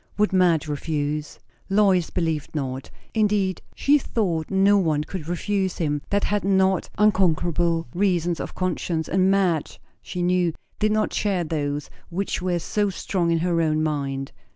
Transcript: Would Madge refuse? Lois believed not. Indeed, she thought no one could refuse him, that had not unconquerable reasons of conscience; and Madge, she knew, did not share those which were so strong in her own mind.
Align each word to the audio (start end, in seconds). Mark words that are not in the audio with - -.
Would 0.17 0.33
Madge 0.33 0.67
refuse? 0.67 1.37
Lois 1.69 2.09
believed 2.09 2.55
not. 2.55 2.89
Indeed, 3.13 3.61
she 3.75 3.99
thought 3.99 4.49
no 4.49 4.75
one 4.79 5.03
could 5.03 5.27
refuse 5.27 5.77
him, 5.77 6.01
that 6.09 6.23
had 6.23 6.43
not 6.43 6.89
unconquerable 6.97 7.85
reasons 7.93 8.39
of 8.39 8.55
conscience; 8.55 9.07
and 9.07 9.29
Madge, 9.29 9.79
she 10.01 10.23
knew, 10.23 10.53
did 10.79 10.91
not 10.91 11.13
share 11.13 11.43
those 11.43 11.91
which 12.09 12.41
were 12.41 12.57
so 12.57 12.89
strong 12.89 13.29
in 13.29 13.37
her 13.45 13.61
own 13.61 13.83
mind. 13.83 14.31